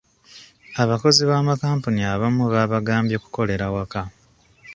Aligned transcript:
Abakozi 0.83 1.21
b'amakampuni 1.29 2.01
abamu 2.13 2.43
babagambye 2.53 3.15
kukolera 3.23 3.65
waka. 3.73 4.01